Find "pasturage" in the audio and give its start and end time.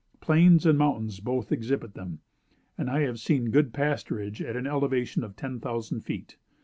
3.71-4.41